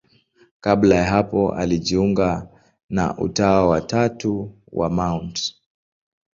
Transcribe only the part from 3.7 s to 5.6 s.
Tatu wa Mt.